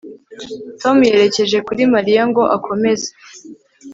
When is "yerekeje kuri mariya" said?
1.09-2.23